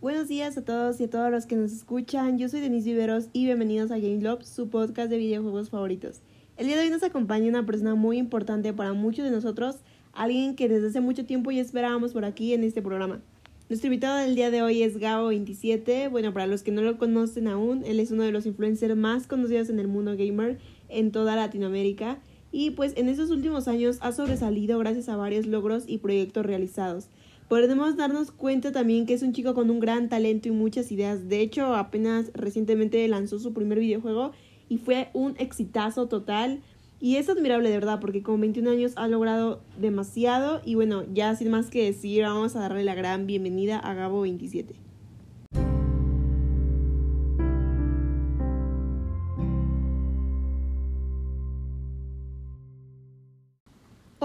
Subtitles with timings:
[0.00, 2.38] Buenos días a todos y a todos los que nos escuchan.
[2.38, 6.20] Yo soy Denise Viveros y bienvenidos a Game Love, su podcast de videojuegos favoritos.
[6.56, 9.78] El día de hoy nos acompaña una persona muy importante para muchos de nosotros,
[10.12, 13.20] alguien que desde hace mucho tiempo ya esperábamos por aquí en este programa.
[13.68, 16.08] Nuestro invitado del día de hoy es Gabo27.
[16.12, 19.26] Bueno, para los que no lo conocen aún, él es uno de los influencers más
[19.26, 20.58] conocidos en el mundo gamer
[20.88, 22.20] en toda Latinoamérica.
[22.52, 27.08] Y pues en estos últimos años ha sobresalido gracias a varios logros y proyectos realizados.
[27.48, 31.30] Podemos darnos cuenta también que es un chico con un gran talento y muchas ideas.
[31.30, 34.32] De hecho, apenas recientemente lanzó su primer videojuego
[34.68, 36.60] y fue un exitazo total.
[37.00, 40.60] Y es admirable de verdad porque con 21 años ha logrado demasiado.
[40.62, 44.20] Y bueno, ya sin más que decir, vamos a darle la gran bienvenida a Gabo
[44.22, 44.87] 27.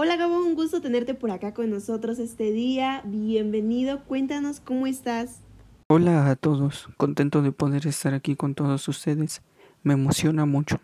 [0.04, 3.00] Hola Gabo, un gusto tenerte por acá con nosotros este día.
[3.06, 5.40] Bienvenido, cuéntanos cómo estás.
[5.88, 9.40] Hola a todos, contento de poder estar aquí con todos ustedes.
[9.82, 10.78] Me emociona mucho.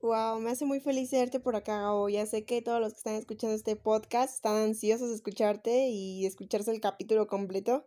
[0.00, 2.08] Wow, me hace muy feliz verte por acá, Gabo.
[2.08, 6.24] Ya sé que todos los que están escuchando este podcast están ansiosos de escucharte y
[6.24, 7.84] escucharse el capítulo completo.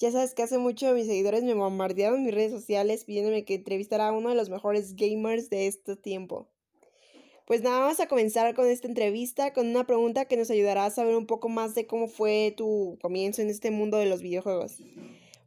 [0.00, 3.54] Ya sabes que hace mucho mis seguidores me bombardearon en mis redes sociales pidiéndome que
[3.54, 6.48] entrevistara a uno de los mejores gamers de este tiempo.
[7.48, 10.90] Pues nada, vamos a comenzar con esta entrevista con una pregunta que nos ayudará a
[10.90, 14.82] saber un poco más de cómo fue tu comienzo en este mundo de los videojuegos.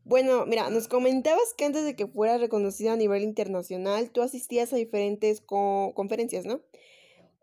[0.03, 4.73] Bueno, mira, nos comentabas que antes de que fueras reconocido a nivel internacional, tú asistías
[4.73, 6.61] a diferentes conferencias, ¿no?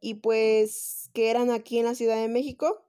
[0.01, 2.85] Y pues que eran aquí en la Ciudad de México.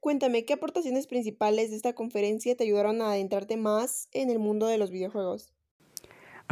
[0.00, 4.66] Cuéntame, ¿qué aportaciones principales de esta conferencia te ayudaron a adentrarte más en el mundo
[4.66, 5.52] de los videojuegos?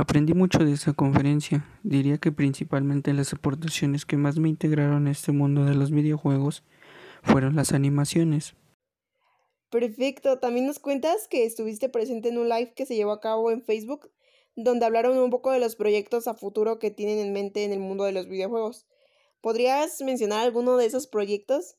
[0.01, 1.63] Aprendí mucho de esa conferencia.
[1.83, 6.65] Diría que principalmente las aportaciones que más me integraron a este mundo de los videojuegos
[7.23, 8.55] fueron las animaciones.
[9.69, 10.39] Perfecto.
[10.39, 13.61] También nos cuentas que estuviste presente en un live que se llevó a cabo en
[13.61, 14.11] Facebook,
[14.57, 17.81] donde hablaron un poco de los proyectos a futuro que tienen en mente en el
[17.81, 18.87] mundo de los videojuegos.
[19.43, 21.77] ¿Podrías mencionar alguno de esos proyectos?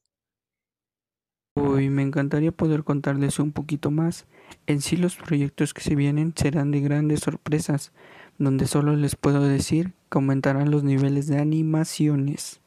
[1.74, 4.26] Uy, me encantaría poder contarles un poquito más.
[4.68, 7.94] En sí los proyectos que se vienen serán de grandes sorpresas,
[8.38, 12.60] donde solo les puedo decir que aumentarán los niveles de animaciones.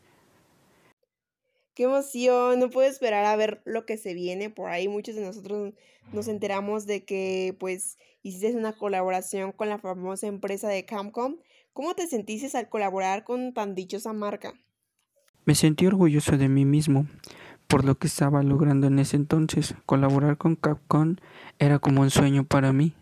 [1.75, 2.59] ¡Qué emoción!
[2.61, 4.89] No puedo esperar a ver lo que se viene por ahí.
[4.89, 5.75] Muchos de nosotros
[6.15, 11.37] nos enteramos de que pues hiciste una colaboración con la famosa empresa de Camcom.
[11.75, 14.55] ¿Cómo te sentiste al colaborar con tan dichosa marca?
[15.45, 17.07] Me sentí orgulloso de mí mismo
[17.75, 19.75] por lo que estaba logrando en ese entonces.
[19.85, 21.17] Colaborar con Capcom
[21.59, 22.95] era como un sueño para mí.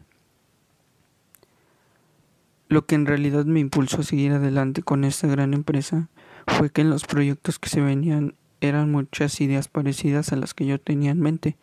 [2.68, 6.08] Lo que en realidad me impulsó a seguir adelante con esta gran empresa
[6.46, 10.64] fue que en los proyectos que se venían eran muchas ideas parecidas a las que
[10.64, 11.58] yo tenía en mente,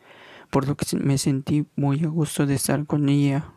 [0.51, 3.55] por lo que me sentí muy a gusto de estar con ella.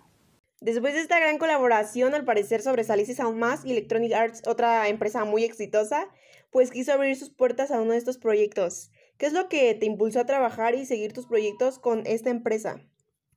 [0.62, 5.26] Después de esta gran colaboración, al parecer sobresaliste aún más y Electronic Arts, otra empresa
[5.26, 6.08] muy exitosa,
[6.50, 8.90] pues quiso abrir sus puertas a uno de estos proyectos.
[9.18, 12.80] ¿Qué es lo que te impulsó a trabajar y seguir tus proyectos con esta empresa?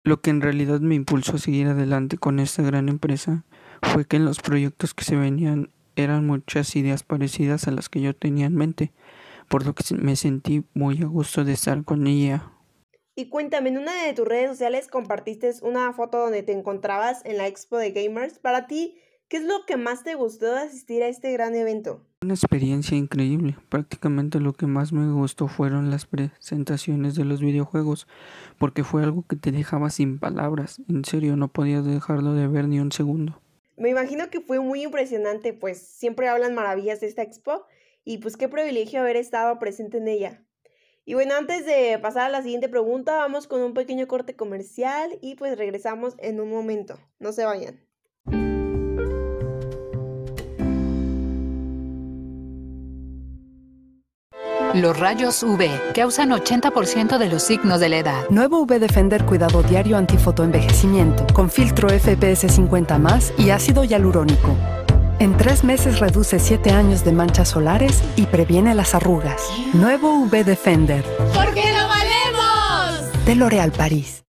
[0.04, 3.44] Lo que en realidad me impulsó a seguir adelante con esta gran empresa
[3.82, 8.02] fue que en los proyectos que se venían eran muchas ideas parecidas a las que
[8.02, 8.92] yo tenía en mente,
[9.50, 12.52] por lo que me sentí muy a gusto de estar con ella.
[13.16, 17.38] Y cuéntame, en una de tus redes sociales compartiste una foto donde te encontrabas en
[17.38, 18.40] la expo de gamers.
[18.40, 18.98] Para ti,
[19.28, 22.06] ¿Qué es lo que más te gustó de asistir a este gran evento?
[22.22, 23.58] Una experiencia increíble.
[23.70, 28.08] Prácticamente lo que más me gustó fueron las presentaciones de los videojuegos,
[28.60, 30.80] porque fue algo que te dejaba sin palabras.
[30.88, 33.42] En serio, no podías dejarlo de ver ni un segundo.
[33.78, 37.66] Me imagino que fue muy impresionante, pues siempre hablan maravillas de esta expo
[38.04, 40.46] y pues qué privilegio haber estado presente en ella.
[41.04, 45.18] Y bueno, antes de pasar a la siguiente pregunta, vamos con un pequeño corte comercial
[45.22, 47.00] y pues regresamos en un momento.
[47.18, 47.85] No se vayan.
[54.76, 58.30] Los rayos UV causan 80% de los signos de la edad.
[58.30, 63.00] Nuevo UV Defender Cuidado Diario Antifotoenvejecimiento con filtro FPS 50
[63.38, 64.54] y ácido hialurónico.
[65.20, 69.42] En tres meses reduce 7 años de manchas solares y previene las arrugas.
[69.72, 71.06] Nuevo UV Defender.
[71.34, 73.26] ¡Porque lo valemos!
[73.26, 74.25] De L'Oréal París.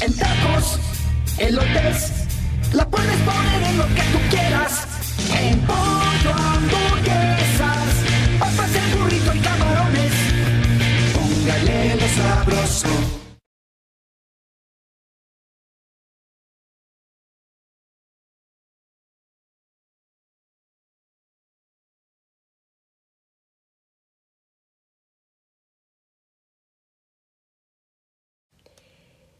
[0.00, 0.78] en tacos,
[1.38, 2.12] elotes,
[2.72, 4.86] la puedes poner en lo que tú quieras.
[5.40, 7.88] En pollo, hamburguesas,
[8.38, 10.12] papas en burrito y camarones.
[11.14, 13.25] Póngale lo sabroso.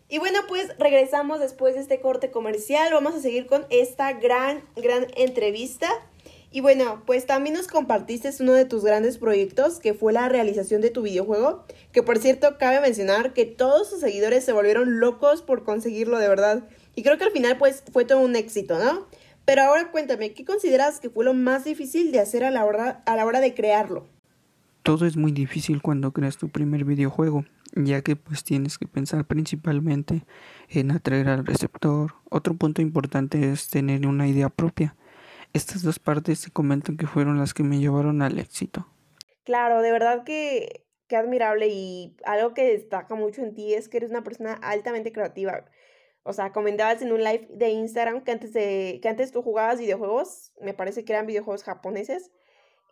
[0.08, 2.92] Y bueno, pues regresamos después de este corte comercial.
[2.92, 5.88] Vamos a seguir con esta gran, gran entrevista.
[6.52, 10.80] Y bueno, pues también nos compartiste uno de tus grandes proyectos, que fue la realización
[10.80, 15.42] de tu videojuego, que por cierto cabe mencionar que todos sus seguidores se volvieron locos
[15.42, 16.68] por conseguirlo de verdad.
[16.94, 19.06] Y creo que al final pues fue todo un éxito, ¿no?
[19.44, 23.02] Pero ahora cuéntame, ¿qué consideras que fue lo más difícil de hacer a la hora,
[23.06, 24.06] a la hora de crearlo?
[24.82, 27.44] Todo es muy difícil cuando creas tu primer videojuego,
[27.76, 30.24] ya que pues tienes que pensar principalmente
[30.68, 32.14] en atraer al receptor.
[32.30, 34.96] Otro punto importante es tener una idea propia.
[35.52, 38.86] Estas dos partes se comentan que fueron las que me llevaron al éxito.
[39.44, 43.98] Claro, de verdad que, que admirable y algo que destaca mucho en ti es que
[43.98, 45.64] eres una persona altamente creativa.
[46.24, 49.78] O sea, comentabas en un live de Instagram que antes, de, que antes tú jugabas
[49.78, 52.32] videojuegos, me parece que eran videojuegos japoneses,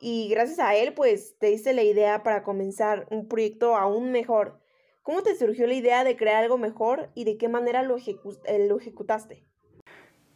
[0.00, 4.60] y gracias a él pues te diste la idea para comenzar un proyecto aún mejor.
[5.04, 8.38] ¿Cómo te surgió la idea de crear algo mejor y de qué manera lo, ejecu
[8.46, 9.44] eh, lo ejecutaste?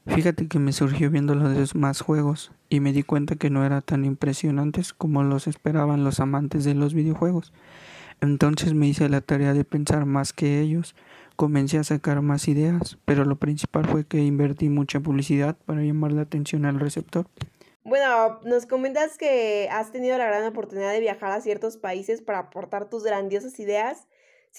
[0.07, 3.81] Fíjate que me surgió viendo los demás juegos y me di cuenta que no eran
[3.81, 7.55] tan impresionantes como los esperaban los amantes de los videojuegos.
[8.21, 10.95] Entonces me hice la tarea de pensar más que ellos,
[11.37, 16.13] comencé a sacar más ideas, pero lo principal fue que invertí mucha publicidad para llamar
[16.13, 17.27] la atención al receptor.
[17.85, 22.41] Bueno, nos comentas que has tenido la gran oportunidad de viajar a ciertos países para
[22.41, 24.07] aportar tus grandiosas ideas.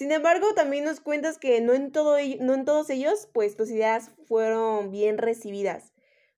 [0.00, 3.70] Sin embargo, también nos cuentas que no en, todo, no en todos ellos, pues tus
[3.70, 5.92] ideas fueron bien recibidas.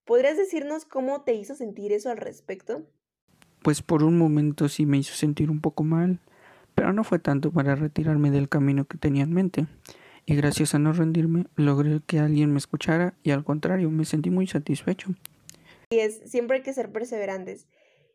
[0.04, 2.82] ¿Podrías decirnos cómo te hizo sentir eso al respecto?
[3.62, 6.18] Pues por un momento sí me hizo sentir un poco mal,
[6.74, 9.68] pero no fue tanto para retirarme del camino que tenía en mente.
[10.26, 14.30] Y gracias a no rendirme, logré que alguien me escuchara y al contrario, me sentí
[14.30, 15.10] muy satisfecho.
[15.90, 17.68] Y es, siempre hay que ser perseverantes.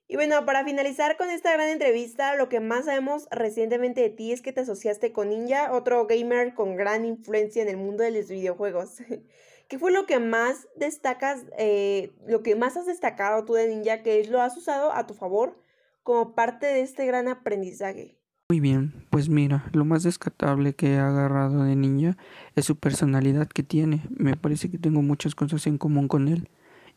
[0.09, 4.31] Y bueno, para finalizar con esta gran entrevista, lo que más sabemos recientemente de ti
[4.31, 8.11] es que te asociaste con Ninja, otro gamer con gran influencia en el mundo de
[8.11, 8.99] los videojuegos.
[9.67, 14.01] ¿Qué fue lo que más destacas, eh, lo que más has destacado tú de Ninja,
[14.01, 15.59] que es lo has usado a tu favor
[16.03, 18.17] como parte de este gran aprendizaje?
[18.49, 22.15] Muy bien, pues mira, lo más descartable que he agarrado de Ninja
[22.55, 24.03] es su personalidad que tiene.
[24.09, 26.49] Me parece que tengo muchas cosas en común con él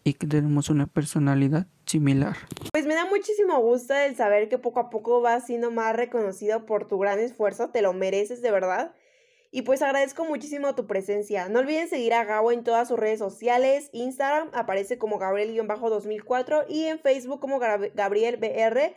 [0.05, 2.37] y que tenemos una personalidad similar.
[2.73, 6.65] Pues me da muchísimo gusto el saber que poco a poco vas siendo más reconocido
[6.65, 8.95] por tu gran esfuerzo, te lo mereces de verdad.
[9.53, 11.49] Y pues agradezco muchísimo tu presencia.
[11.49, 13.91] No olviden seguir a Gabo en todas sus redes sociales.
[13.93, 18.95] Instagram aparece como Gabriel-2004 y en Facebook como GabrielBR.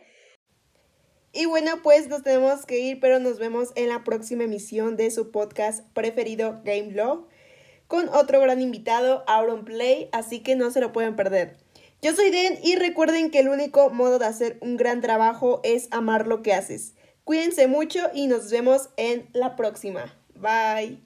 [1.32, 5.10] Y bueno, pues nos tenemos que ir, pero nos vemos en la próxima emisión de
[5.10, 7.26] su podcast preferido Game Love
[7.88, 11.63] con otro gran invitado, Auron Play, así que no se lo pueden perder.
[12.02, 15.88] Yo soy Den y recuerden que el único modo de hacer un gran trabajo es
[15.90, 16.94] amar lo que haces.
[17.24, 20.14] Cuídense mucho y nos vemos en la próxima.
[20.34, 21.00] Bye.